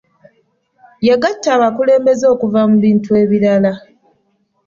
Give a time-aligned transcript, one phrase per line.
[1.07, 3.71] Yagatta abakulembeze okuva mu bitundu ebirala.